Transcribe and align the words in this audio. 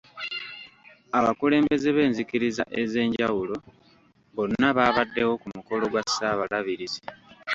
Abakulembeze 1.17 1.89
b'enzikiriza 1.95 2.63
ez'enjawulo 2.81 3.55
bonna 4.35 4.67
baabaddewo 4.77 5.33
ku 5.41 5.47
mukolo 5.55 5.83
gwa 5.91 6.01
Ssaabalabirizi. 6.07 7.01